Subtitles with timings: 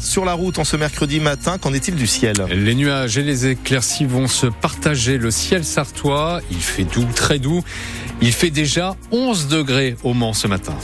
[0.00, 1.58] sur la route en ce mercredi matin.
[1.58, 6.40] Qu'en est-il du ciel Les nuages et les éclaircies vont se partager le ciel sartois.
[6.50, 7.62] Il fait doux, très doux.
[8.20, 10.74] Il fait déjà 11 degrés au Mans ce matin.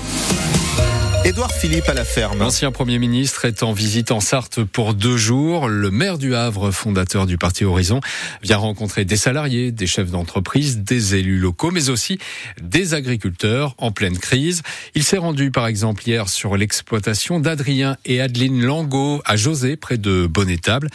[1.24, 2.40] Édouard Philippe à la ferme.
[2.40, 5.68] L'ancien Premier ministre est en visite en Sarthe pour deux jours.
[5.68, 8.00] Le maire du Havre, fondateur du parti Horizon,
[8.42, 12.18] vient rencontrer des salariés, des chefs d'entreprise, des élus locaux, mais aussi
[12.60, 14.62] des agriculteurs en pleine crise.
[14.96, 19.98] Il s'est rendu par exemple hier sur l'exploitation d'Adrien et Adeline Langot à José, près
[19.98, 20.88] de Bonnetable.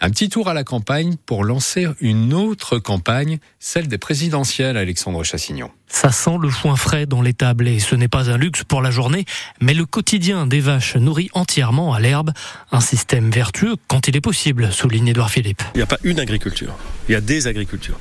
[0.00, 5.22] Un petit tour à la campagne pour lancer une autre campagne, celle des présidentielles, Alexandre
[5.24, 5.70] Chassignon.
[5.94, 8.90] Ça sent le foin frais dans l'étable et ce n'est pas un luxe pour la
[8.90, 9.24] journée,
[9.60, 12.32] mais le quotidien des vaches nourries entièrement à l'herbe.
[12.72, 15.62] Un système vertueux quand il est possible, souligne Edouard Philippe.
[15.74, 16.74] Il n'y a pas une agriculture,
[17.08, 17.96] il y a des agricultures.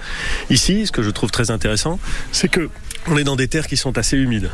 [0.50, 2.00] Ici, ce que je trouve très intéressant,
[2.32, 2.72] c'est que
[3.08, 4.50] on est dans des terres qui sont assez humides.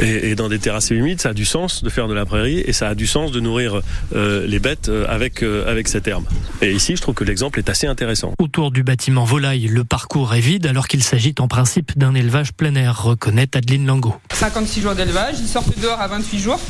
[0.00, 2.58] Et, dans des terres assez humides, ça a du sens de faire de la prairie
[2.58, 3.80] et ça a du sens de nourrir
[4.14, 6.24] euh, les bêtes euh, avec, euh, avec cette herbe.
[6.62, 8.34] Et ici, je trouve que l'exemple est assez intéressant.
[8.38, 12.52] Autour du bâtiment volaille, le parcours est vide alors qu'il s'agit en principe d'un élevage
[12.52, 14.14] plein air, reconnaît Adeline Lango.
[14.32, 16.60] 56 jours d'élevage, ils sortent dehors à 28 jours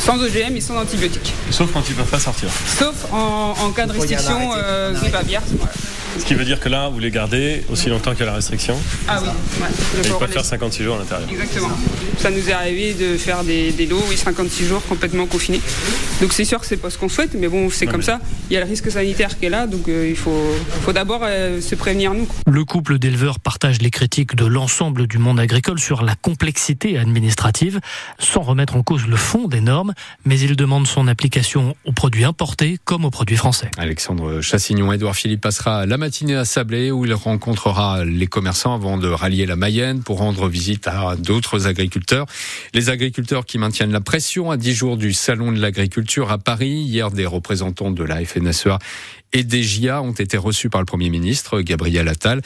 [0.00, 1.32] sans OGM et sans antibiotiques.
[1.50, 2.48] Sauf quand ils ne peuvent pas sortir.
[2.78, 5.42] Sauf en, cas de restriction euh, grippe aviaire.
[6.18, 8.34] Ce qui veut dire que là, vous les gardez aussi longtemps qu'il y a la
[8.34, 8.76] restriction.
[9.08, 9.28] Ah oui.
[9.60, 9.68] Ouais.
[10.04, 11.28] ils peuvent faire 56 jours à l'intérieur.
[11.30, 11.70] Exactement.
[12.18, 15.60] Ça nous est arrivé de faire des, lots, oui, 56 jours complètement confinés.
[16.20, 18.20] Donc c'est sûr que c'est pas ce qu'on souhaite, mais bon, c'est comme ça.
[18.50, 21.20] Il y a le risque sanitaire qui est là, donc euh, il faut, faut d'abord
[21.24, 22.28] euh, se prévenir nous.
[22.46, 27.80] Le couple d'éleveurs partage les critiques de l'ensemble du monde agricole sur la complexité administrative,
[28.18, 29.94] sans remettre en cause le fond des normes,
[30.24, 33.70] mais il demande son application aux produits importés comme aux produits français.
[33.78, 38.96] Alexandre Chassignon, Edouard Philippe passera la matinée à Sablé où il rencontrera les commerçants avant
[38.96, 42.24] de rallier la Mayenne pour rendre visite à d'autres agriculteurs.
[42.72, 46.70] Les agriculteurs qui maintiennent la pression à 10 jours du Salon de l'agriculture à Paris.
[46.70, 48.78] Hier, des représentants de la FNSEA
[49.34, 52.40] et des GIA ont été reçus par le Premier ministre, Gabriel Attal.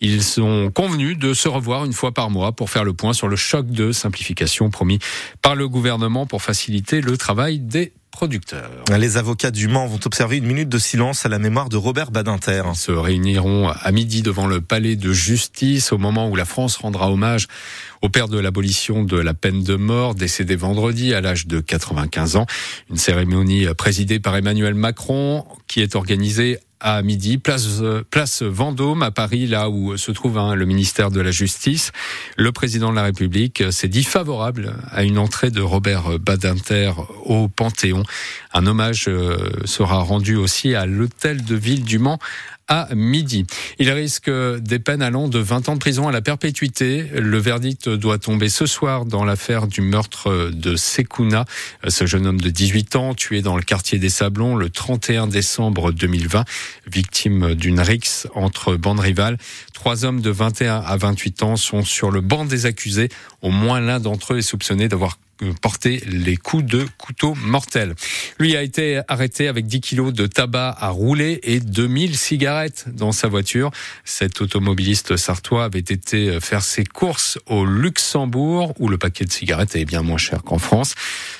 [0.00, 3.26] Ils sont convenus de se revoir une fois par mois pour faire le point sur
[3.26, 5.00] le choc de simplification promis
[5.42, 8.70] par le gouvernement pour faciliter le travail des producteurs.
[8.98, 12.10] Les avocats du Mans vont observer une minute de silence à la mémoire de Robert
[12.10, 12.62] Badinter.
[12.68, 16.76] Ils se réuniront à midi devant le palais de justice au moment où la France
[16.76, 17.46] rendra hommage
[18.02, 22.36] au père de l'abolition de la peine de mort décédé vendredi à l'âge de 95
[22.36, 22.46] ans.
[22.90, 29.10] Une cérémonie présidée par Emmanuel Macron qui est organisée à midi, place, place Vendôme à
[29.10, 31.92] Paris, là où se trouve hein, le ministère de la Justice.
[32.36, 36.92] Le président de la République s'est dit favorable à une entrée de Robert Badinter
[37.24, 38.02] au Panthéon.
[38.52, 42.18] Un hommage euh, sera rendu aussi à l'hôtel de ville du Mans
[42.70, 43.44] à midi.
[43.78, 47.04] Il risque des peines allant de 20 ans de prison à la perpétuité.
[47.12, 51.44] Le verdict doit tomber ce soir dans l'affaire du meurtre de Sekuna,
[51.86, 55.90] ce jeune homme de 18 ans tué dans le quartier des Sablons le 31 décembre
[55.90, 56.44] 2020,
[56.86, 59.36] victime d'une rixe entre bandes rivales.
[59.74, 63.08] Trois hommes de 21 à 28 ans sont sur le banc des accusés.
[63.42, 65.18] Au moins l'un d'entre eux est soupçonné d'avoir
[65.60, 67.94] porter les coups de couteau mortels.
[68.38, 73.12] Lui a été arrêté avec 10 kilos de tabac à rouler et 2000 cigarettes dans
[73.12, 73.70] sa voiture.
[74.04, 79.76] Cet automobiliste sartois avait été faire ses courses au Luxembourg où le paquet de cigarettes
[79.76, 80.94] est bien moins cher qu'en France.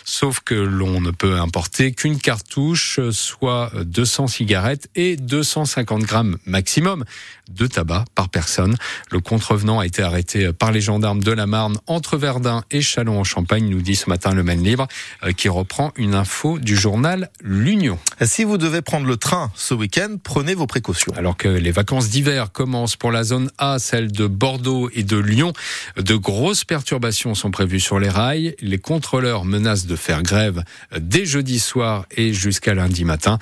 [0.04, 7.04] Sauf que l'on ne peut importer qu'une cartouche, soit 200 cigarettes et 250 grammes maximum
[7.50, 8.76] de tabac par personne.
[9.10, 13.68] Le contrevenant a été arrêté par les gendarmes de la Marne entre Verdun et Châlons-en-Champagne,
[13.68, 14.86] nous dit ce matin le Maine Libre,
[15.24, 17.98] euh, qui reprend une info du journal L'Union.
[18.22, 21.12] Si vous devez prendre le train ce week-end, prenez vos précautions.
[21.16, 25.16] Alors que les vacances d'hiver commencent pour la zone A, celle de Bordeaux et de
[25.16, 25.52] Lyon,
[25.96, 28.54] de grosses perturbations sont prévues sur les rails.
[28.60, 30.62] Les contrôleurs menacent de faire grève
[30.96, 33.38] dès jeudi soir et jusqu'à lundi matin.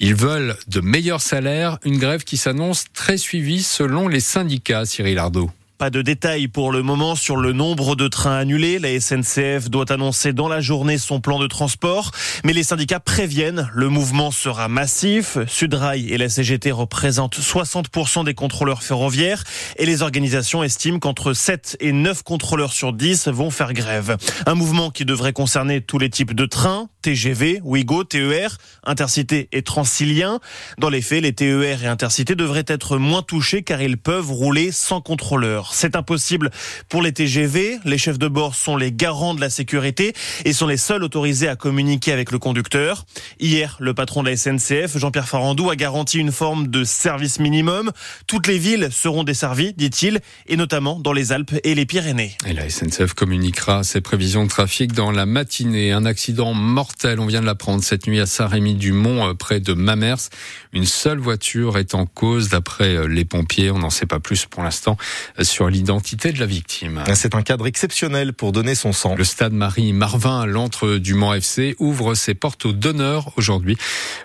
[0.00, 5.18] Ils veulent de meilleurs salaires, une grève qui s'annonce très suivie selon les syndicats, Cyril
[5.18, 5.50] Ardo.
[5.82, 8.78] Pas de détails pour le moment sur le nombre de trains annulés.
[8.78, 12.12] La SNCF doit annoncer dans la journée son plan de transport.
[12.44, 15.38] Mais les syndicats préviennent, le mouvement sera massif.
[15.48, 19.42] Sudrail et la CGT représentent 60% des contrôleurs ferroviaires.
[19.76, 24.16] Et les organisations estiment qu'entre 7 et 9 contrôleurs sur 10 vont faire grève.
[24.46, 29.62] Un mouvement qui devrait concerner tous les types de trains, TGV, Ouigo, TER, Intercité et
[29.62, 30.38] Transilien.
[30.78, 34.70] Dans les faits, les TER et Intercité devraient être moins touchés car ils peuvent rouler
[34.70, 35.71] sans contrôleur.
[35.72, 36.50] C'est impossible
[36.88, 37.78] pour les TGV.
[37.84, 40.12] Les chefs de bord sont les garants de la sécurité
[40.44, 43.04] et sont les seuls autorisés à communiquer avec le conducteur.
[43.40, 47.90] Hier, le patron de la SNCF, Jean-Pierre Farandou, a garanti une forme de service minimum.
[48.26, 52.36] Toutes les villes seront desservies, dit-il, et notamment dans les Alpes et les Pyrénées.
[52.46, 55.92] Et la SNCF communiquera ses prévisions de trafic dans la matinée.
[55.92, 60.28] Un accident mortel, on vient de l'apprendre cette nuit à Saint-Rémy-du-Mont, euh, près de Mamers.
[60.72, 63.70] Une seule voiture est en cause d'après euh, les pompiers.
[63.70, 64.96] On n'en sait pas plus pour l'instant
[65.38, 67.04] euh, sur l'identité de la victime.
[67.14, 69.14] C'est un cadre exceptionnel pour donner son sang.
[69.14, 73.76] Le stade Marie-Marvin, l'antre du Mans FC, ouvre ses portes aux donneurs aujourd'hui.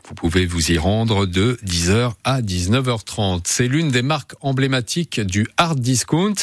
[0.07, 3.41] Vous pouvez vous y rendre de 10h à 19h30.
[3.43, 6.35] C'est l'une des marques emblématiques du hard discount.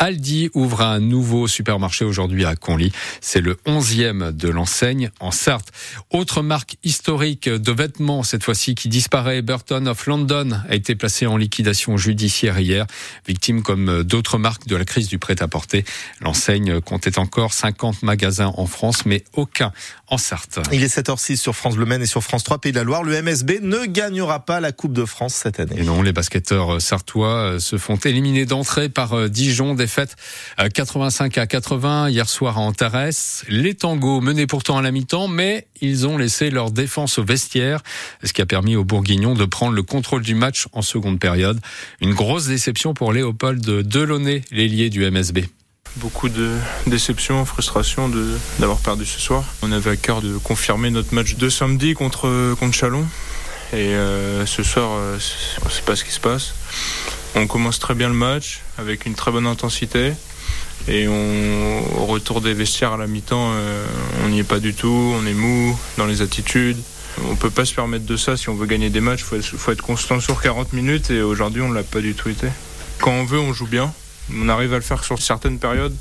[0.00, 2.90] Aldi ouvre un nouveau supermarché aujourd'hui à Conly.
[3.20, 5.70] C'est le 11e de l'enseigne en Sarthe.
[6.10, 11.26] Autre marque historique de vêtements, cette fois-ci qui disparaît, Burton of London a été placé
[11.26, 12.86] en liquidation judiciaire hier,
[13.28, 15.84] victime comme d'autres marques de la crise du prêt-à-porter.
[16.20, 19.72] L'enseigne comptait encore 50 magasins en France, mais aucun
[20.08, 20.60] en Sarthe.
[20.72, 23.02] Il est 7h06 sur France Bleu Maine et sur France 3 Pays de la Loire.
[23.02, 25.76] Le MSB ne gagnera pas la Coupe de France cette année.
[25.78, 30.16] Et non, les basketteurs sartois se font éliminer d'entrée par Dijon, défaite
[30.72, 32.94] 85 à 80 hier soir à Antares.
[33.48, 37.82] Les tangos menaient pourtant à la mi-temps, mais ils ont laissé leur défense au vestiaire,
[38.22, 41.60] ce qui a permis aux Bourguignons de prendre le contrôle du match en seconde période.
[42.00, 43.60] Une grosse déception pour Léopold
[44.14, 45.40] Delaunay, l'ailier du MSB.
[45.96, 46.50] Beaucoup de
[46.86, 48.10] déception, frustration
[48.58, 49.44] d'avoir perdu ce soir.
[49.62, 53.04] On avait à cœur de confirmer notre match de samedi contre, contre Chalon.
[53.72, 55.18] Et euh, ce soir, euh,
[55.62, 56.54] on ne sait pas ce qui se passe.
[57.34, 60.12] On commence très bien le match avec une très bonne intensité.
[60.86, 63.84] Et au retour des vestiaires à la mi-temps, euh,
[64.24, 65.14] on n'y est pas du tout.
[65.16, 66.78] On est mou dans les attitudes.
[67.28, 69.24] On peut pas se permettre de ça si on veut gagner des matchs.
[69.32, 72.48] Il faut, être constant sur 40 minutes et aujourd'hui on l'a pas du tout été.
[73.00, 73.92] Quand on veut, on joue bien.
[74.32, 75.96] On arrive à le faire sur certaines périodes.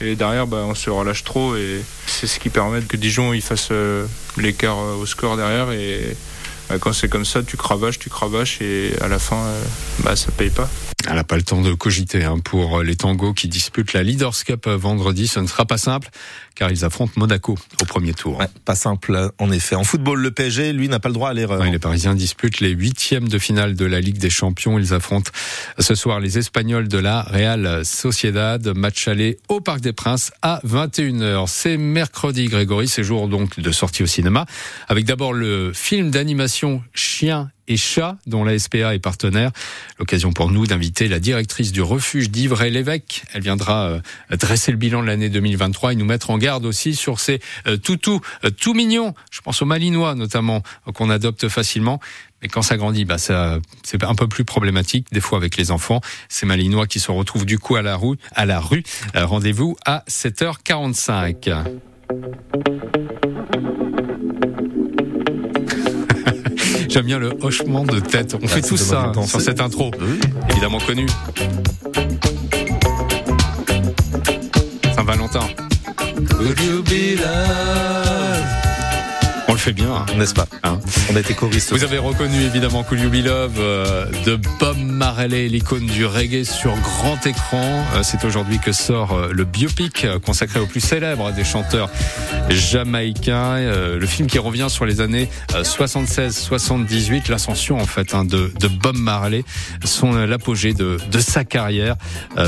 [0.00, 3.42] Et derrière, bah, on se relâche trop et c'est ce qui permet que Dijon il
[3.42, 4.06] fasse euh,
[4.38, 5.72] l'écart au score derrière.
[5.72, 6.16] Et
[6.70, 9.62] bah, quand c'est comme ça, tu cravaches, tu cravaches et à la fin, euh,
[10.02, 10.70] bah, ça paye pas.
[11.06, 14.44] Elle n'a pas le temps de cogiter hein, pour les tangos qui disputent la Leaders
[14.44, 15.28] Cup vendredi.
[15.28, 16.08] Ce ne sera pas simple
[16.54, 18.38] car ils affrontent Monaco au premier tour.
[18.38, 19.74] Ouais, pas simple en effet.
[19.74, 21.60] En football, le PSG, lui, n'a pas le droit à l'erreur.
[21.60, 24.78] Ouais, les Parisiens disputent les huitièmes de finale de la Ligue des Champions.
[24.78, 25.30] Ils affrontent
[25.78, 28.66] ce soir les Espagnols de la Real Sociedad.
[28.76, 31.46] Match aller au Parc des Princes à 21h.
[31.48, 32.88] C'est mercredi, Grégory.
[32.88, 34.46] C'est jour donc de sortie au cinéma.
[34.88, 39.52] Avec d'abord le film d'animation Chien et Chat, dont la SPA est partenaire.
[40.00, 43.22] L'occasion pour nous d'inviter la directrice du refuge d'Ivray-l'Évêque.
[43.32, 44.00] Elle viendra
[44.30, 47.38] dresser le bilan de l'année 2023 et nous mettre en garde aussi sur ces
[47.84, 48.20] toutous
[48.58, 49.14] tout mignons.
[49.30, 50.64] Je pense aux Malinois notamment,
[50.94, 52.00] qu'on adopte facilement.
[52.42, 55.70] Mais quand ça grandit, bah ça, c'est un peu plus problématique, des fois avec les
[55.70, 56.00] enfants.
[56.28, 58.16] Ces Malinois qui se retrouvent du coup à la rue.
[58.34, 58.82] À la rue.
[59.14, 61.54] Rendez-vous à 7h45.
[66.88, 68.34] J'aime bien le hochement de tête.
[68.34, 69.92] On ah, fait tout ça sur cette intro,
[70.48, 71.06] évidemment connue.
[76.40, 78.09] Could you be on le
[79.60, 80.80] fait bien, hein, n'est-ce pas hein
[81.12, 81.70] On a été choristes.
[81.72, 86.44] Vous avez reconnu évidemment Cool You Be Love euh, de Bob Marley, l'icône du reggae
[86.44, 87.84] sur grand écran.
[87.94, 91.90] Euh, c'est aujourd'hui que sort euh, le biopic consacré au plus célèbre des chanteurs
[92.48, 93.58] jamaïcains.
[93.60, 98.96] le film qui revient sur les années 76-78, l'ascension en fait hein, de, de, Bob
[98.96, 99.44] Marley,
[99.84, 101.96] son l'apogée de, de, sa carrière.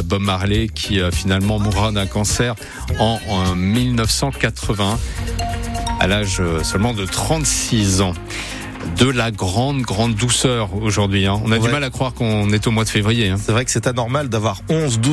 [0.05, 2.55] Bob Marley qui finalement mourra d'un cancer
[2.99, 4.99] en, en 1980
[6.03, 8.15] à l'âge seulement de 36 ans
[8.99, 11.27] de la grande, grande douceur aujourd'hui.
[11.27, 11.41] Hein.
[11.45, 11.61] On a ouais.
[11.61, 13.29] du mal à croire qu'on est au mois de février.
[13.29, 13.37] Hein.
[13.41, 15.11] C'est vrai que c'est anormal d'avoir 11, 12